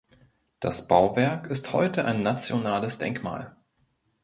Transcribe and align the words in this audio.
Das 0.59 0.87
Bauwerk 0.87 1.45
ist 1.45 1.73
heute 1.73 2.05
ein 2.05 2.23
nationales 2.23 2.97
Denkmal. 2.97 3.55